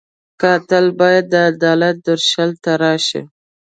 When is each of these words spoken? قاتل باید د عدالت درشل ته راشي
قاتل 0.41 0.85
باید 0.99 1.25
د 1.31 1.35
عدالت 1.51 1.95
درشل 2.07 2.49
ته 2.63 2.71
راشي 2.83 3.21